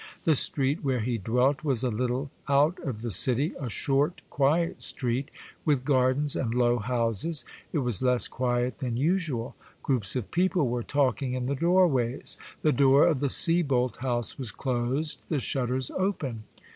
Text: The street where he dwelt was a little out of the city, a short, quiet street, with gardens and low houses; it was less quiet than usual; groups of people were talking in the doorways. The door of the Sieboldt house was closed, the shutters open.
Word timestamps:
The 0.23 0.33
street 0.33 0.83
where 0.83 1.01
he 1.01 1.19
dwelt 1.19 1.63
was 1.63 1.83
a 1.83 1.91
little 1.91 2.31
out 2.49 2.79
of 2.79 3.03
the 3.03 3.11
city, 3.11 3.53
a 3.59 3.69
short, 3.69 4.23
quiet 4.31 4.81
street, 4.81 5.29
with 5.63 5.85
gardens 5.85 6.35
and 6.35 6.55
low 6.55 6.79
houses; 6.79 7.45
it 7.71 7.77
was 7.85 8.01
less 8.01 8.27
quiet 8.27 8.79
than 8.79 8.97
usual; 8.97 9.55
groups 9.83 10.15
of 10.15 10.31
people 10.31 10.67
were 10.67 10.81
talking 10.81 11.33
in 11.35 11.45
the 11.45 11.53
doorways. 11.53 12.39
The 12.63 12.71
door 12.71 13.05
of 13.05 13.19
the 13.19 13.29
Sieboldt 13.29 13.97
house 13.97 14.39
was 14.39 14.51
closed, 14.51 15.19
the 15.29 15.39
shutters 15.39 15.91
open. 15.91 16.45